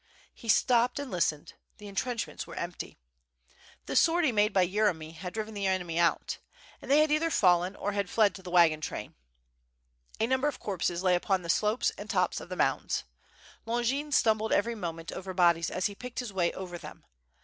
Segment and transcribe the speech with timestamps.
[0.33, 2.97] He stopped and listened, the entrenchments were empty.
[3.85, 6.39] The sortie made by Yeremy had driven the enemy out,
[6.81, 8.35] and they had either fallen, or had WITH FiHE AND SWORD.
[8.35, 9.15] 759 fled to the wagon train.
[10.19, 13.03] A number of corpses lay upon the slopes and tops of the mounds.
[13.67, 17.05] Longin stumbled every moment over bodies as he picked his way over them.